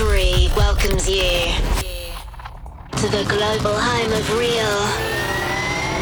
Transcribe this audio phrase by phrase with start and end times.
[0.00, 1.52] 03 welcomes you
[2.96, 4.80] to the global home of real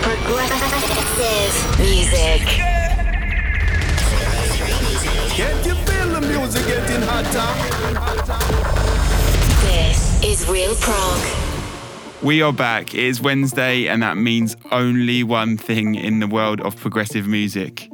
[0.03, 2.43] progressive music.
[5.35, 7.51] Can't you feel the music getting hotter?
[9.67, 11.21] This is Real Prog.
[12.23, 12.95] We are back.
[12.95, 17.91] It is Wednesday, and that means only one thing in the world of progressive music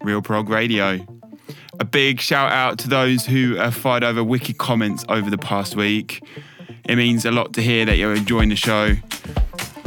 [0.00, 1.06] Real Prog Radio.
[1.80, 5.74] A big shout out to those who have fired over wicked comments over the past
[5.76, 6.22] week.
[6.84, 8.94] It means a lot to hear that you're enjoying the show.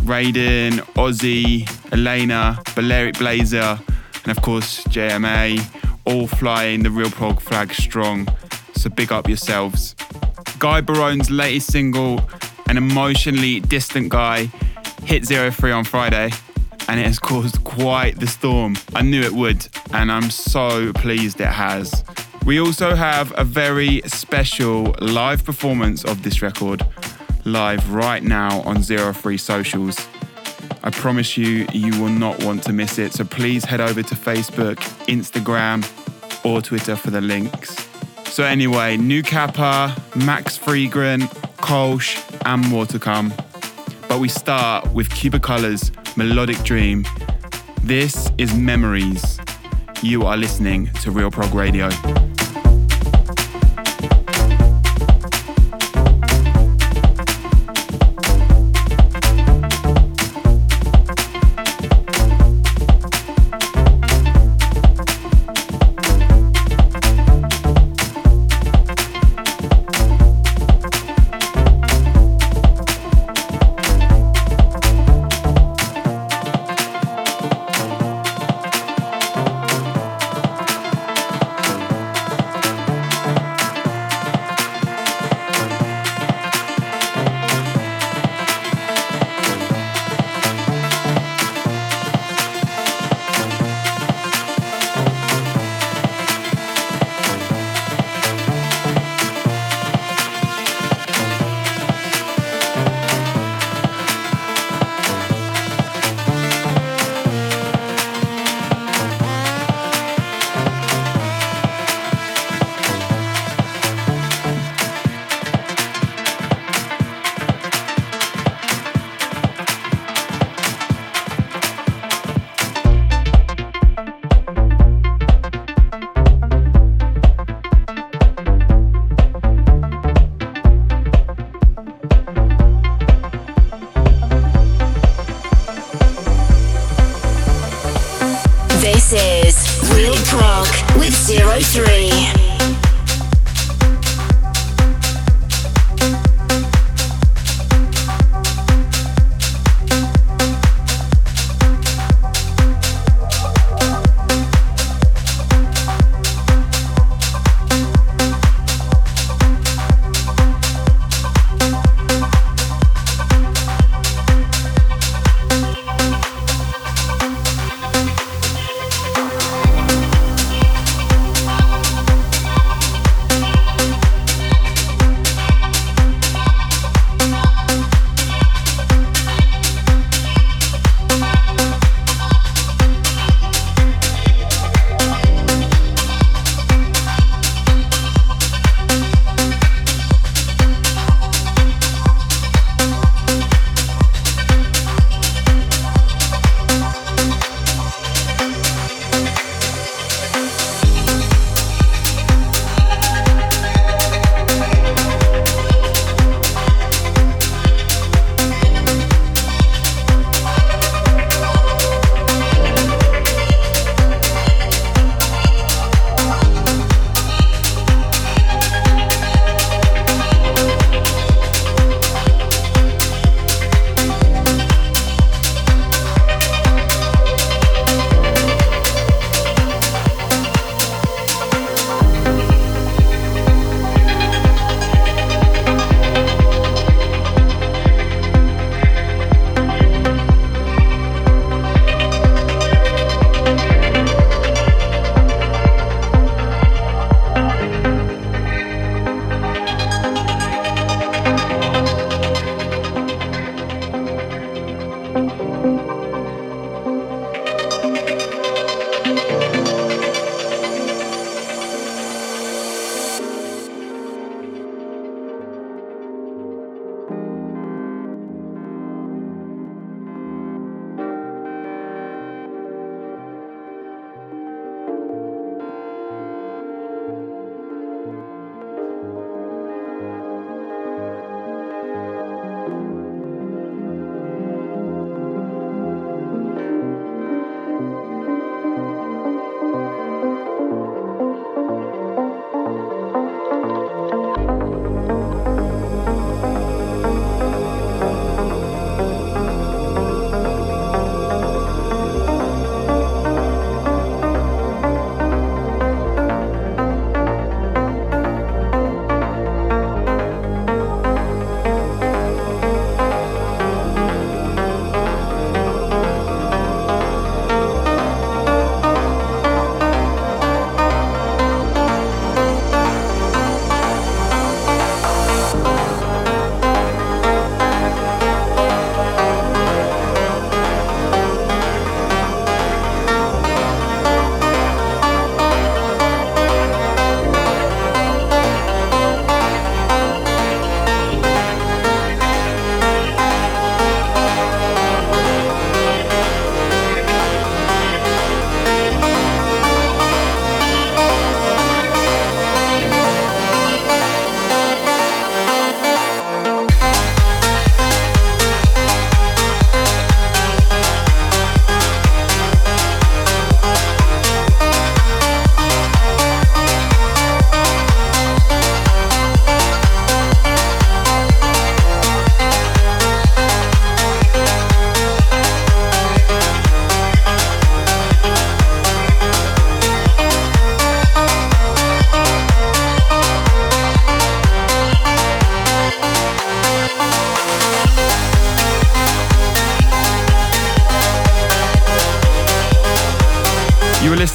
[0.03, 3.79] Raiden, Ozzy, Elena, Balearic Blazer,
[4.23, 5.63] and of course JMA,
[6.05, 8.27] all flying the Real Prog flag strong.
[8.75, 9.95] So big up yourselves.
[10.59, 12.21] Guy Barone's latest single,
[12.67, 14.49] An Emotionally Distant Guy,
[15.03, 16.31] hit 03 on Friday
[16.87, 18.75] and it has caused quite the storm.
[18.95, 22.03] I knew it would, and I'm so pleased it has.
[22.45, 26.85] We also have a very special live performance of this record,
[27.43, 30.07] live right now on Zero Three Socials.
[30.83, 34.15] I promise you, you will not want to miss it, so please head over to
[34.15, 34.77] Facebook,
[35.07, 35.83] Instagram,
[36.45, 37.87] or Twitter for the links.
[38.27, 41.27] So, anyway, New Kappa, Max Freegrant,
[41.57, 43.33] Kolsch, and more to come.
[44.07, 47.05] But we start with Cuba Colors Melodic Dream.
[47.83, 49.39] This is Memories.
[50.01, 51.89] You are listening to Real Prog Radio.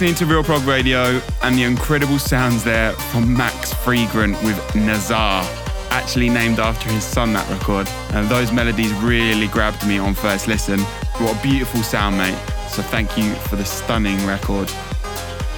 [0.02, 5.44] Listening to Real Prog Radio and the incredible sounds there from Max Freegrant with Nazar,
[5.90, 7.88] actually named after his son, that record.
[8.12, 10.81] And those melodies really grabbed me on first listen.
[11.20, 12.37] What a beautiful sound, mate.
[12.69, 14.69] So thank you for the stunning record.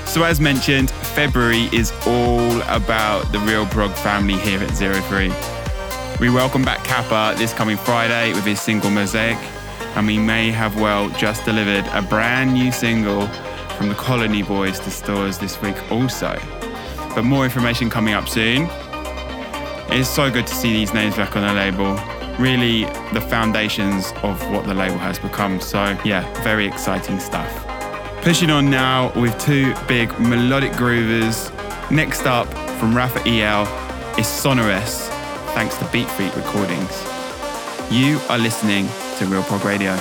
[0.05, 5.33] So, as mentioned, February is all about the Real Prog family here at Zero Three.
[6.21, 9.39] We welcome back Kappa this coming Friday with his single Mosaic,
[9.97, 13.27] and we may have well just delivered a brand new single
[13.75, 16.39] from the Colony Boys to stores this week also.
[17.15, 18.69] But more information coming up soon.
[19.91, 21.95] It's so good to see these names back on the label.
[22.39, 25.61] Really, the foundations of what the label has become.
[25.61, 27.51] So, yeah, very exciting stuff.
[28.23, 31.51] Pushing on now with two big melodic groovers.
[31.91, 32.49] Next up
[32.79, 33.67] from Rafa EL
[34.19, 35.09] is Sonorous,
[35.55, 37.03] thanks to Beat Freak Recordings.
[37.91, 38.89] You are listening
[39.19, 39.95] to Real Prog Radio.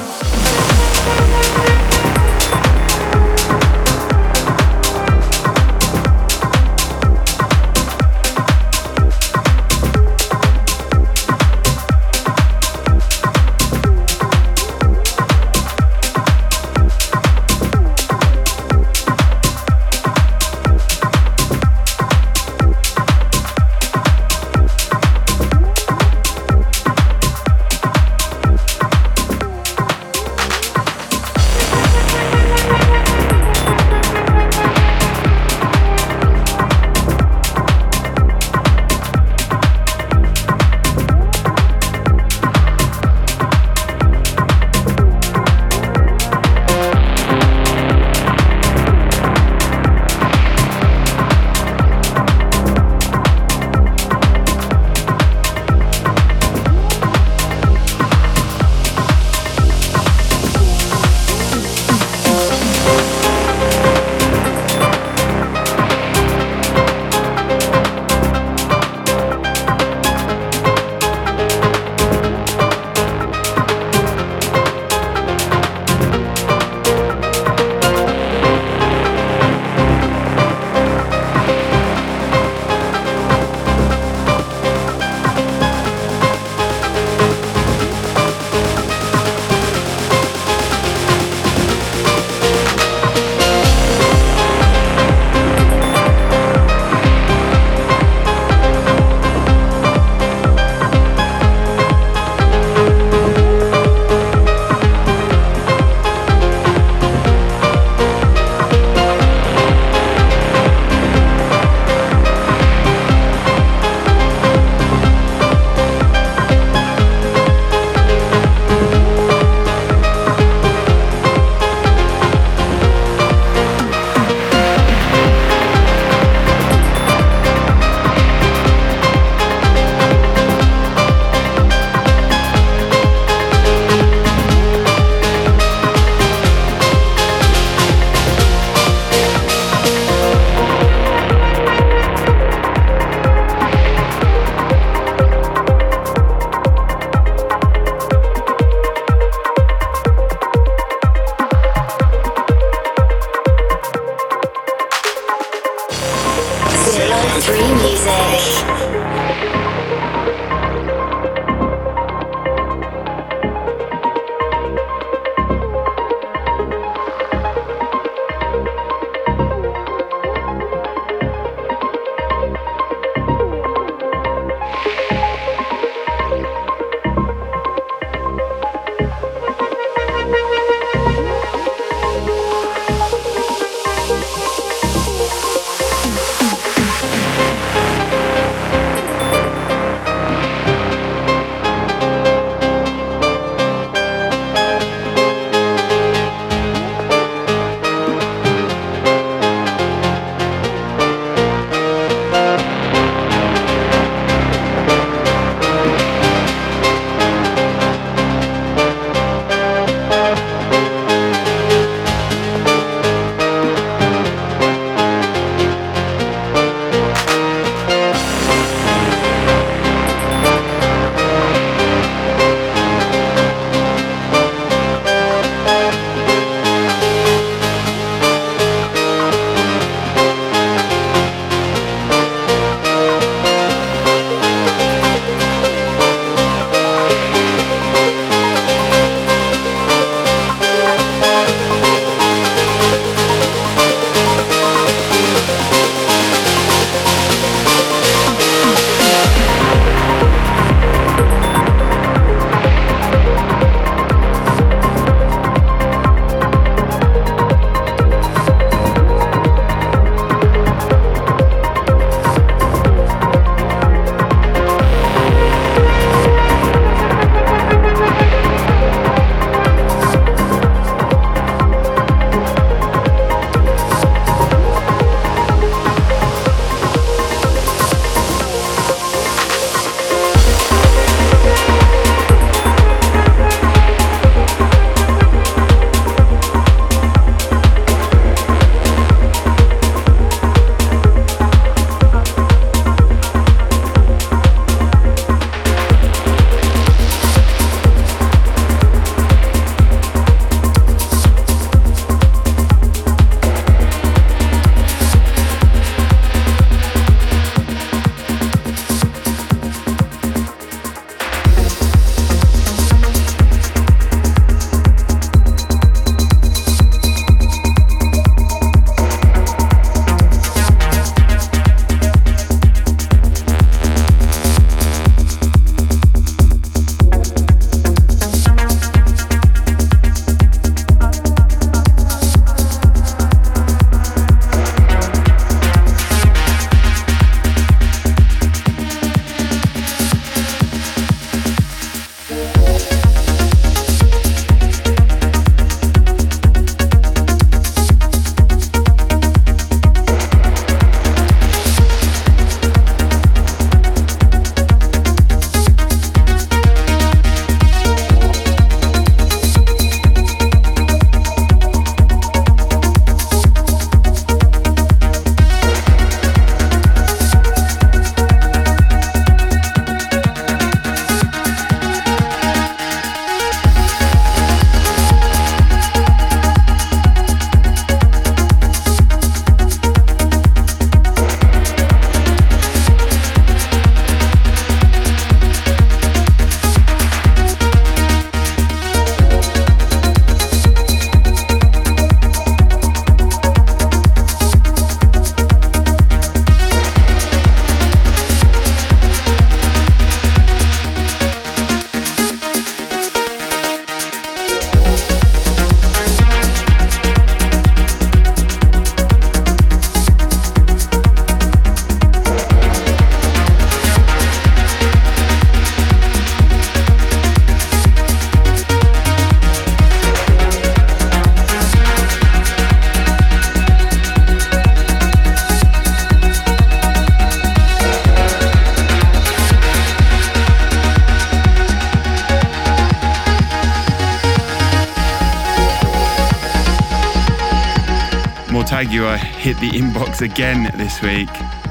[438.84, 441.30] Mortagua hit the inbox again this week.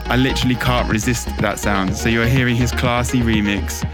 [0.09, 1.95] I literally can't resist that sound.
[1.95, 3.85] So you're hearing his classy remix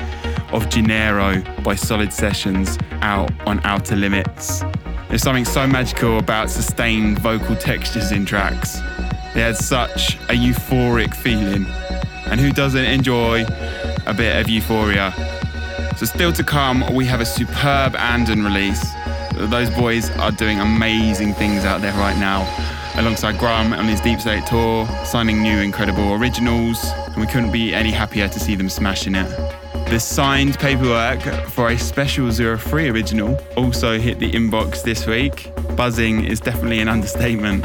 [0.52, 4.62] of Gennaro by Solid Sessions out on Outer Limits.
[5.08, 8.78] There's something so magical about sustained vocal textures in tracks.
[9.34, 11.66] They had such a euphoric feeling.
[12.26, 13.44] And who doesn't enjoy
[14.06, 15.12] a bit of euphoria?
[15.96, 18.86] So, still to come, we have a superb Andon release.
[19.34, 22.44] Those boys are doing amazing things out there right now,
[22.98, 27.72] alongside Graham on his Deep State tour, signing new incredible originals, and we couldn't be
[27.72, 29.28] any happier to see them smashing it.
[29.88, 35.50] The signed paperwork for a special Zero Three original also hit the inbox this week.
[35.76, 37.64] Buzzing is definitely an understatement.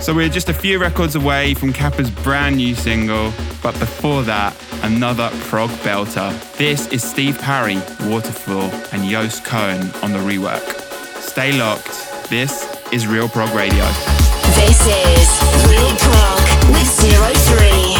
[0.00, 4.54] So we're just a few records away from Kappa's brand new single, but before that,
[4.82, 6.30] another prog belter.
[6.56, 10.62] This is Steve Parry, Waterfall, and Yost Cohen on the rework.
[11.20, 12.28] Stay locked.
[12.28, 14.25] This is Real Prog Radio.
[14.66, 15.94] This is Real
[16.72, 17.95] with Zero Three.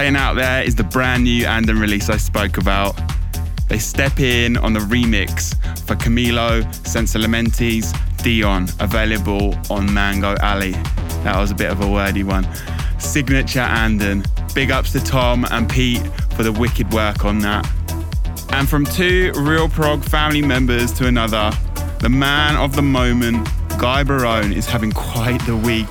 [0.00, 2.98] Playing out there is the brand new Andon release I spoke about.
[3.68, 5.54] They step in on the remix
[5.86, 10.72] for Camilo, Sensalementes, Dion, available on Mango Alley.
[11.22, 12.48] That was a bit of a wordy one.
[12.98, 14.24] Signature Andon.
[14.54, 17.70] Big ups to Tom and Pete for the wicked work on that.
[18.52, 21.50] And from two Real Prog family members to another,
[21.98, 23.46] the man of the moment,
[23.78, 25.90] Guy Barone, is having quite the week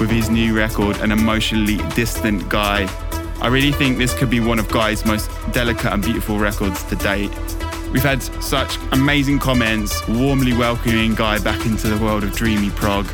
[0.00, 2.88] with his new record, An Emotionally Distant Guy.
[3.42, 6.96] I really think this could be one of Guy's most delicate and beautiful records to
[6.96, 7.30] date.
[7.90, 13.06] We've had such amazing comments, warmly welcoming Guy back into the world of dreamy prog,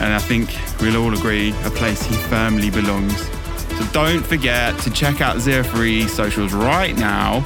[0.00, 3.26] and I think we'll all agree a place he firmly belongs.
[3.78, 7.40] So don't forget to check out Zero Three socials right now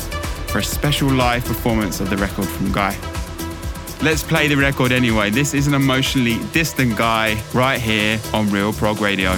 [0.49, 2.99] for a special live performance of the record from Guy.
[4.03, 5.31] Let's play the record anyway.
[5.31, 9.37] This is an emotionally distant guy right here on Real Prog Radio.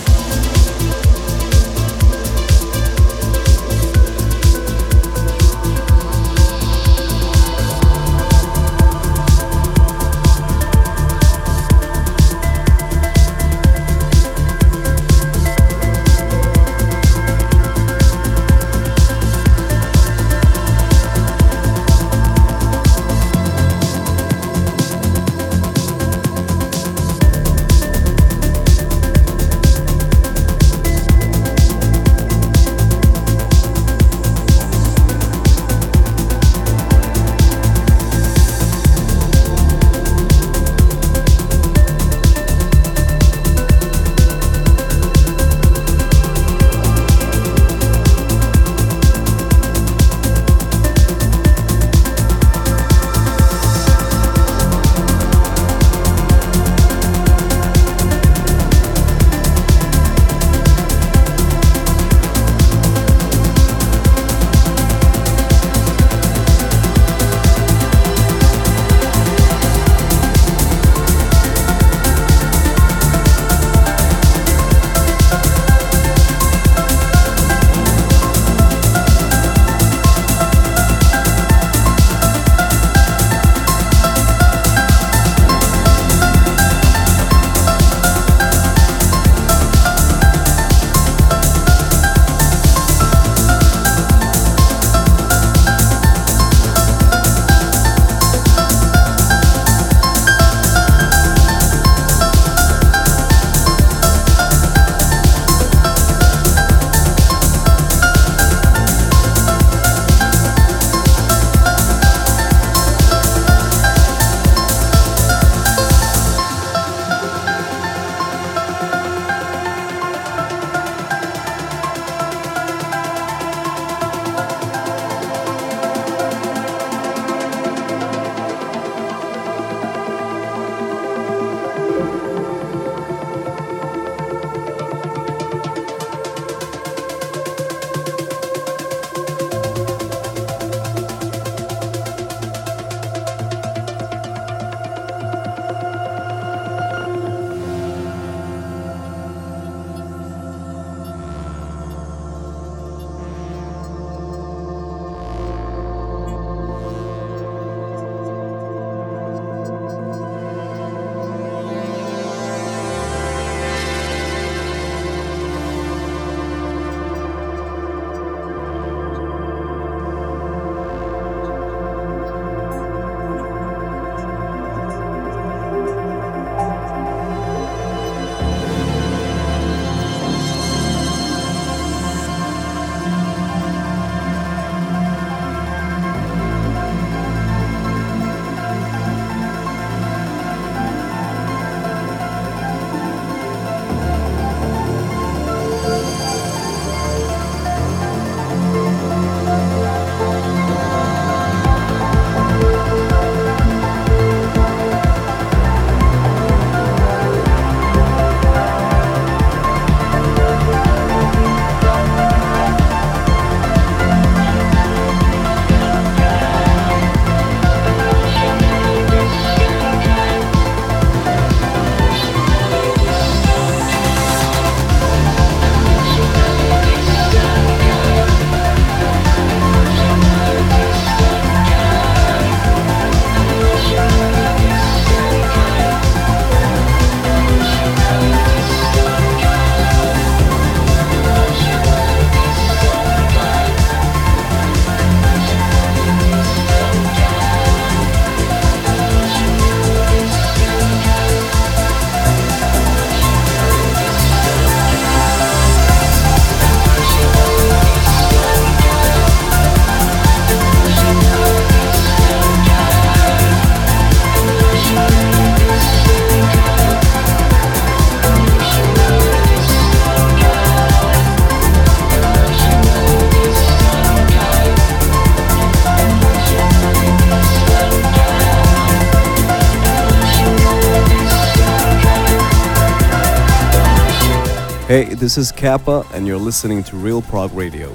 [284.96, 287.94] Hey, this is Kappa, and you're listening to Real Prog Radio.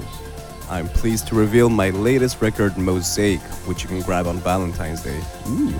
[0.69, 5.19] I'm pleased to reveal my latest record, Mosaic, which you can grab on Valentine's Day.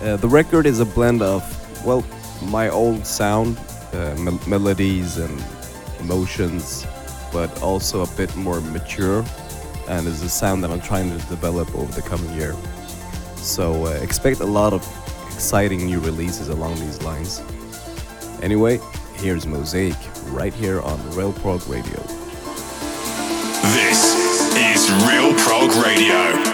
[0.00, 1.44] Uh, the record is a blend of,
[1.84, 2.02] well,
[2.44, 3.58] my old sound,
[3.92, 5.44] uh, mel- melodies, and
[6.00, 6.86] emotions,
[7.34, 9.22] but also a bit more mature,
[9.88, 12.56] and is a sound that I'm trying to develop over the coming year.
[13.36, 14.80] So uh, expect a lot of
[15.34, 17.42] exciting new releases along these lines.
[18.40, 18.80] Anyway,
[19.20, 19.96] here's Mosaic
[20.28, 22.00] right here on Real Prog Radio.
[23.74, 24.16] This
[24.56, 26.49] is Real Prog Radio.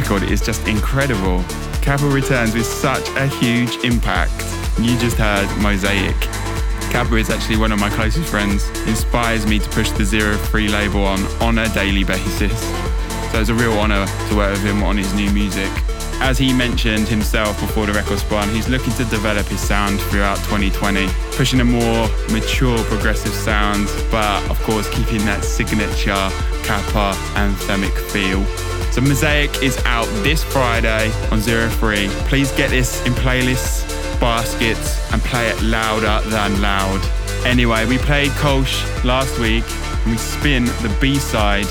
[0.00, 1.44] Record is just incredible.
[1.82, 4.32] Kappa returns with such a huge impact.
[4.80, 6.16] You just heard Mosaic.
[6.90, 10.68] Kappa is actually one of my closest friends, inspires me to push the Zero Three
[10.68, 12.58] label on on a daily basis.
[13.30, 15.70] So it's a real honour to work with him on his new music.
[16.22, 20.38] As he mentioned himself before the record spun, he's looking to develop his sound throughout
[20.44, 26.30] 2020, pushing a more mature progressive sound, but of course keeping that signature
[26.64, 28.69] Kappa anthemic feel.
[28.90, 32.08] So Mosaic is out this Friday on Zero Three.
[32.26, 33.88] Please get this in playlists,
[34.20, 37.00] baskets, and play it louder than loud.
[37.46, 39.64] Anyway, we played Kolsch last week
[40.02, 41.66] and we spin the B-side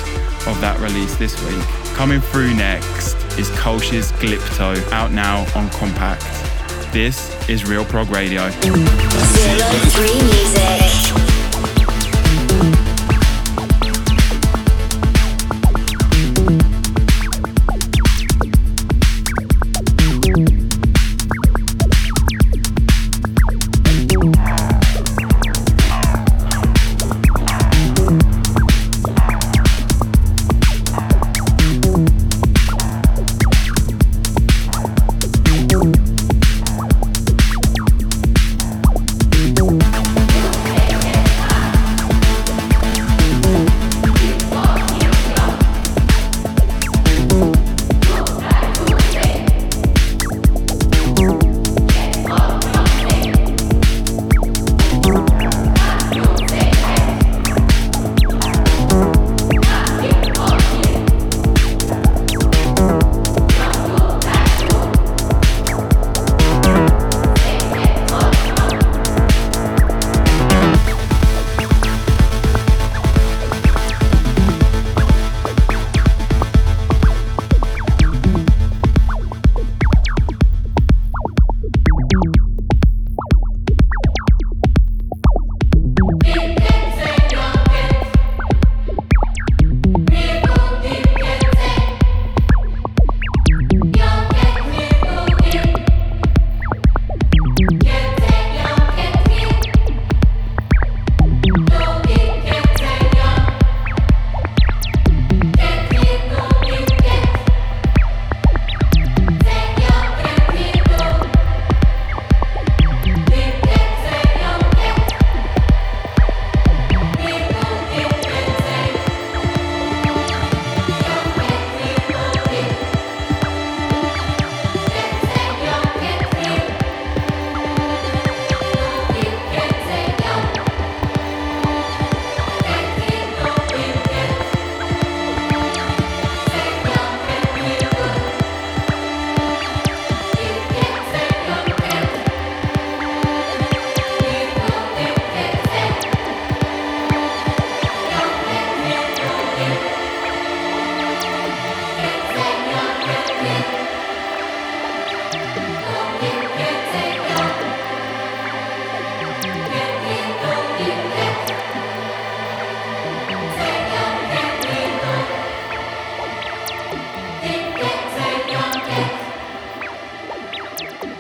[0.47, 1.65] of that release this week.
[1.93, 6.23] Coming through next is Kolsch's Glypto, out now on Kompakt.
[6.93, 8.49] This is Real Prog Radio.
[8.49, 11.28] Zero Three Music.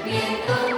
[0.09, 0.68] Miento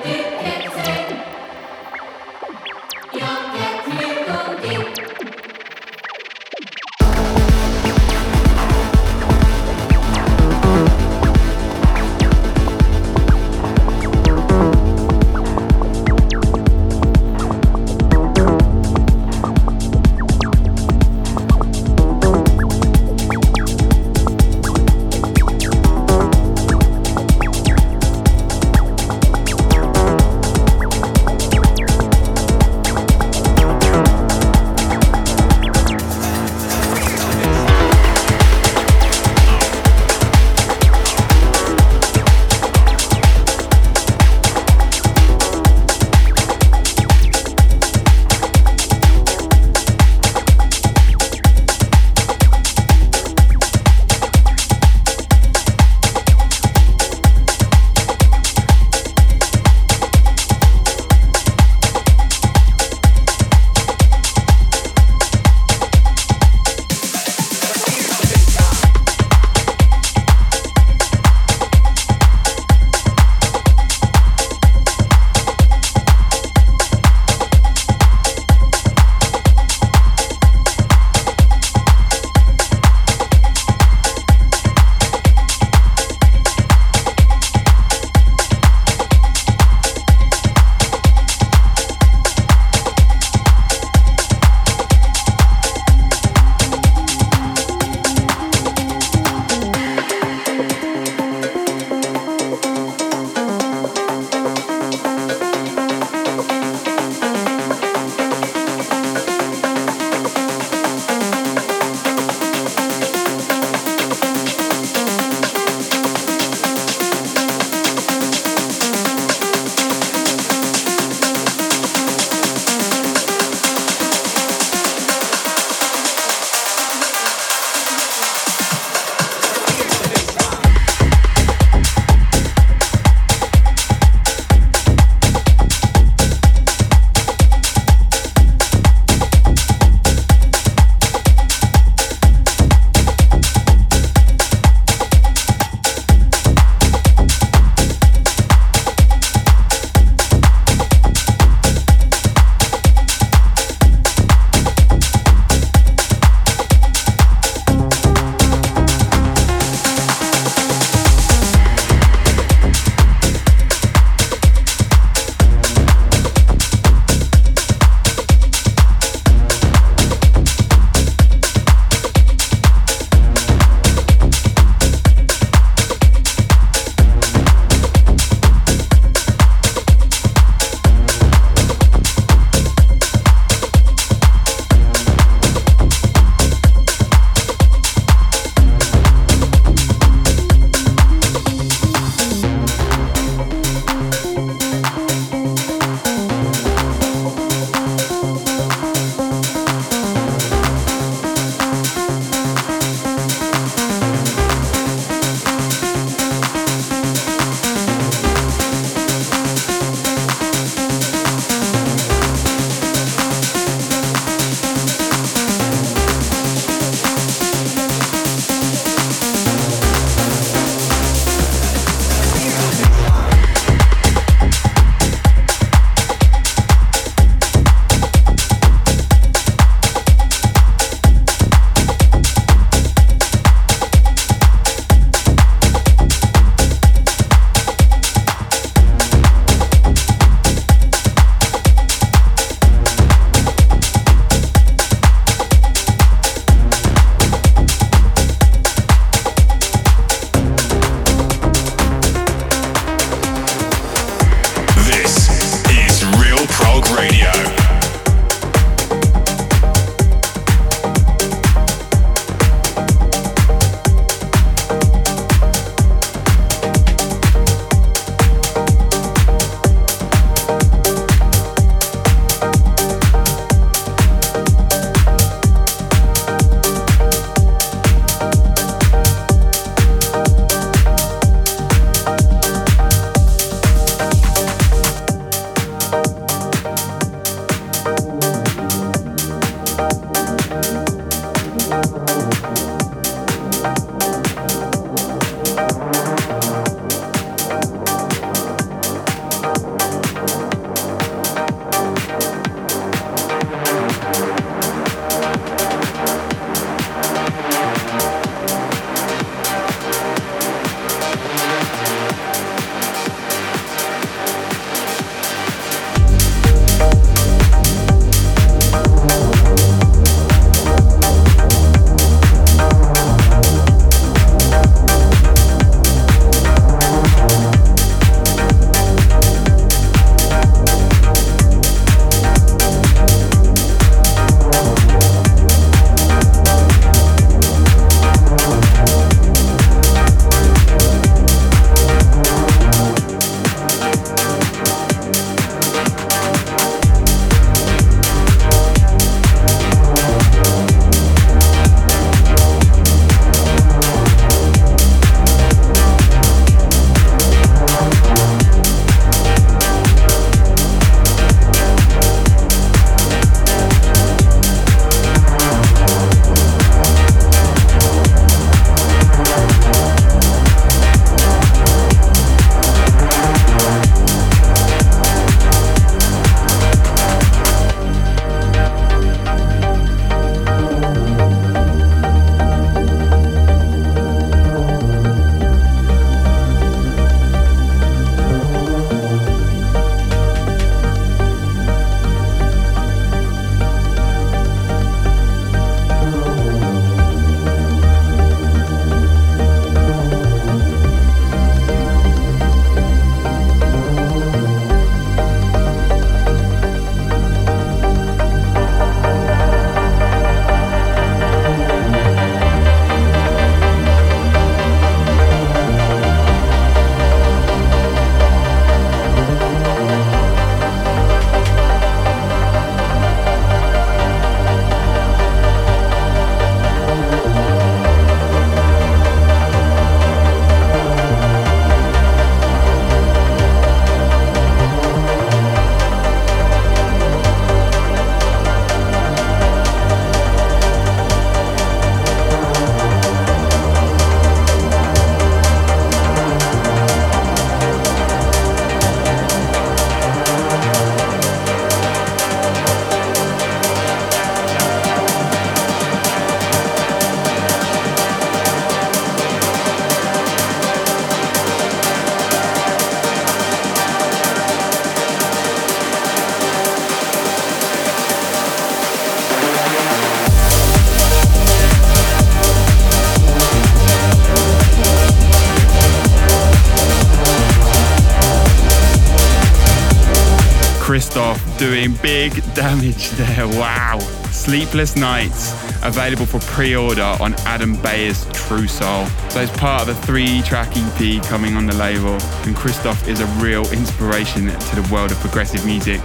[482.01, 483.47] big damage there.
[483.47, 483.99] Wow.
[484.31, 485.51] Sleepless Nights,
[485.83, 489.05] available for pre order on Adam Beyer's True Soul.
[489.29, 493.19] So it's part of a three track EP coming on the label, and Christoph is
[493.19, 495.99] a real inspiration to the world of progressive music.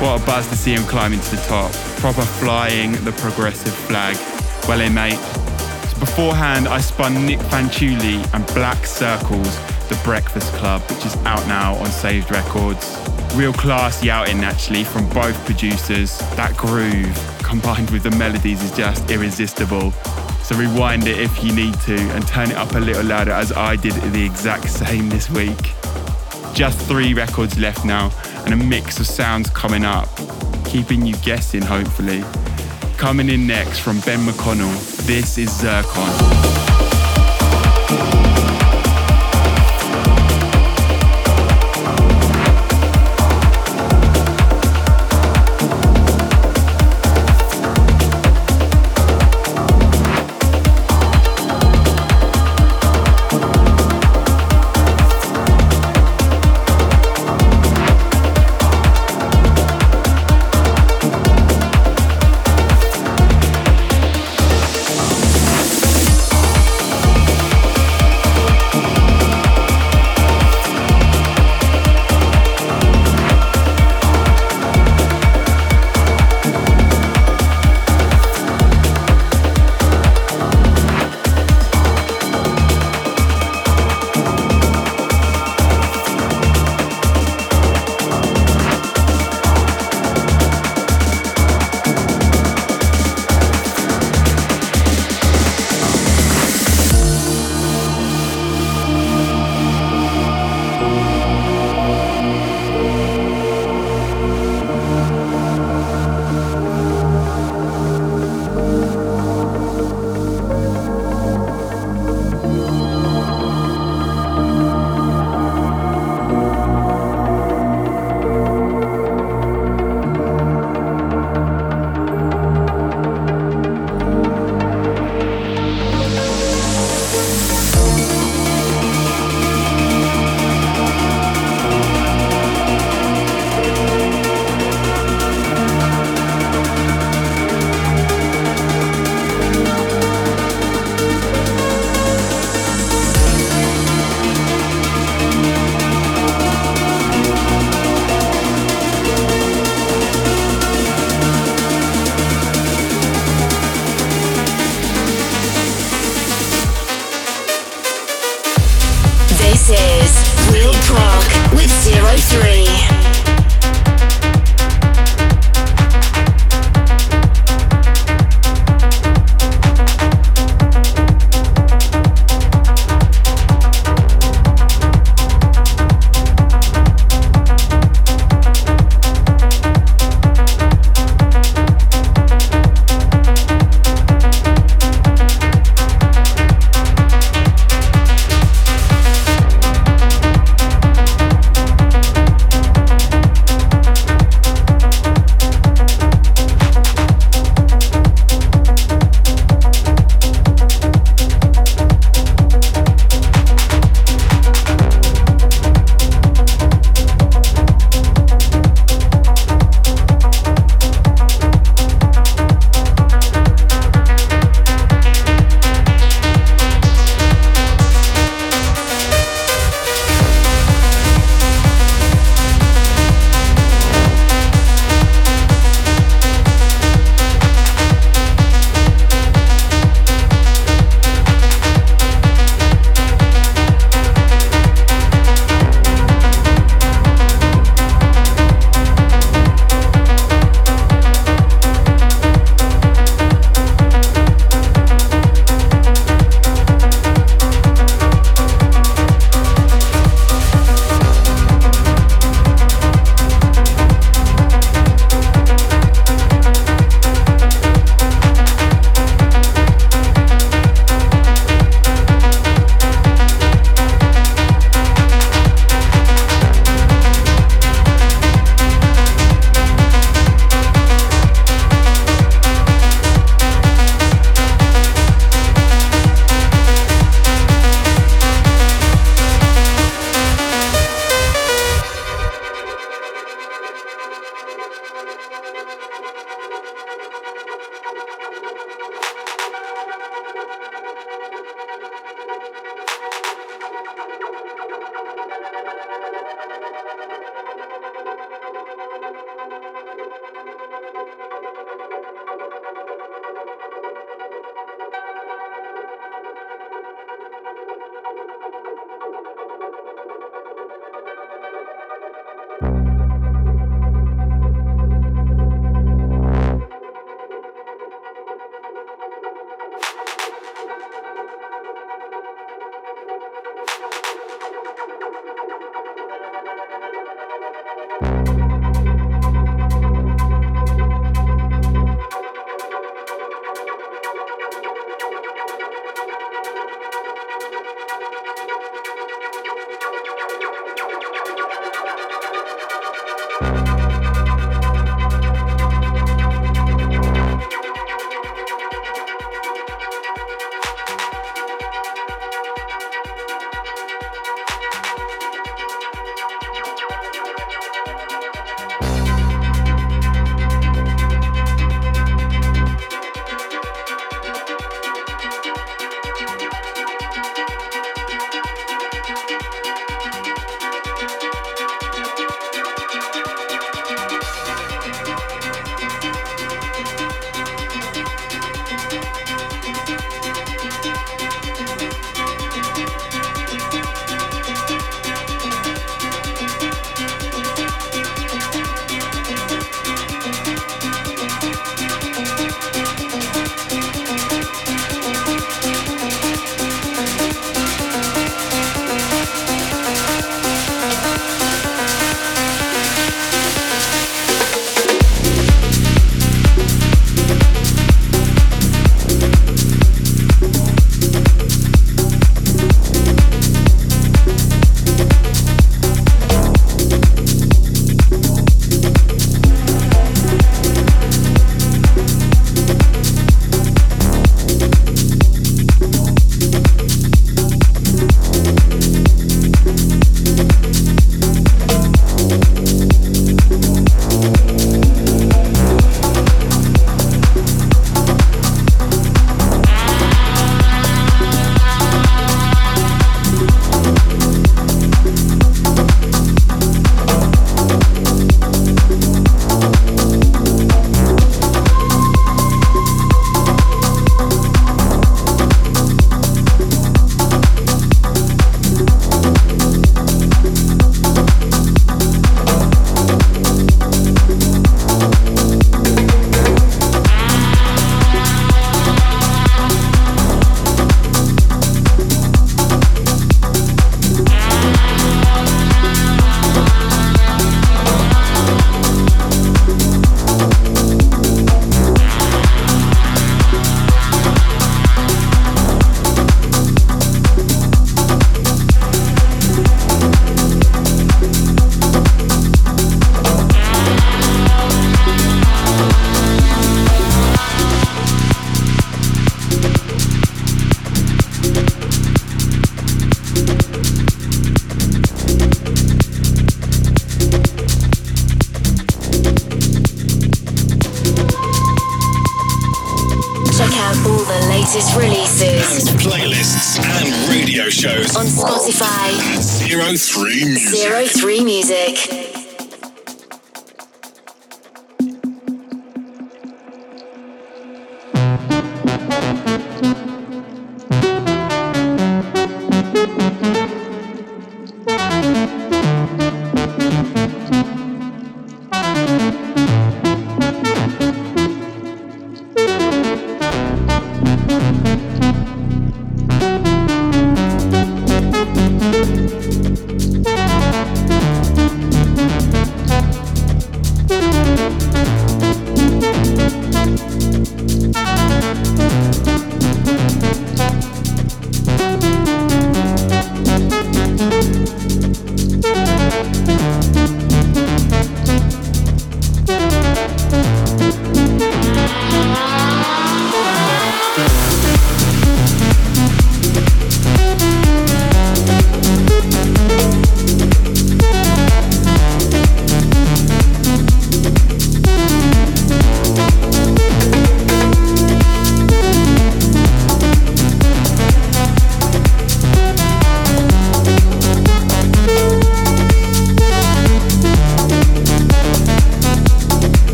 [0.00, 4.16] What a buzz to see him climbing to the top, proper flying the progressive flag.
[4.68, 5.18] Well, in, mate.
[5.88, 9.58] So beforehand, I spun Nic Fanciulli and Black Circles,
[9.88, 12.97] The Breakfast Club, which is out now on Saved Records.
[13.34, 16.18] Real classy outing, actually, from both producers.
[16.36, 19.92] That groove combined with the melodies is just irresistible.
[20.42, 23.52] So rewind it if you need to and turn it up a little louder as
[23.52, 25.74] I did the exact same this week.
[26.54, 28.10] Just three records left now
[28.44, 30.08] and a mix of sounds coming up,
[30.64, 32.24] keeping you guessing hopefully.
[32.96, 36.47] Coming in next from Ben McConnell, this is Zircon.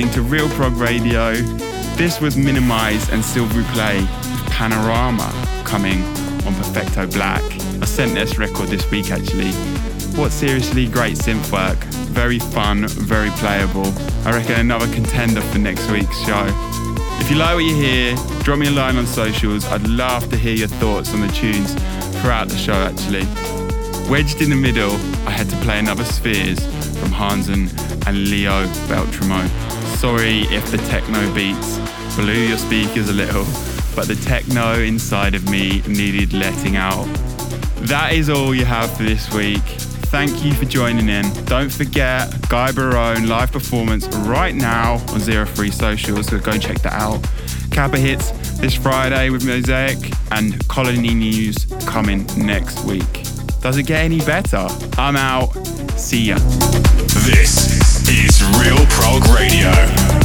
[0.00, 1.34] Listening to Real Prog Radio.
[1.96, 4.02] This was Minimize and Silver Play
[4.46, 5.30] Panorama
[5.66, 6.02] coming
[6.46, 7.42] on Perfecto Black.
[7.82, 9.52] I sent this record this week actually.
[10.18, 11.76] What seriously great synth work.
[12.14, 13.92] Very fun, very playable.
[14.24, 16.46] I reckon another contender for next week's show.
[17.20, 19.66] If you like what you hear, drop me a line on socials.
[19.66, 21.74] I'd love to hear your thoughts on the tunes
[22.22, 23.26] throughout the show actually.
[24.08, 24.92] Wedged in the middle,
[25.26, 26.58] I had to play another Spheres
[26.98, 27.68] from Hansen
[28.06, 29.69] and Leo Beltramo.
[30.00, 31.78] Sorry if the techno beats
[32.16, 33.44] blew your speakers a little,
[33.94, 37.04] but the techno inside of me needed letting out.
[37.82, 39.62] That is all you have for this week.
[40.08, 41.30] Thank you for joining in.
[41.44, 46.80] Don't forget Guy Barone live performance right now on Zero Three Social, so go check
[46.80, 47.22] that out.
[47.70, 49.98] Kappa hits this Friday with Mosaic
[50.30, 53.24] and Colony News coming next week.
[53.60, 54.66] Does it get any better?
[54.96, 55.52] I'm out.
[55.98, 56.38] See ya.
[57.26, 57.79] This
[58.10, 60.19] is Real Prog Radio.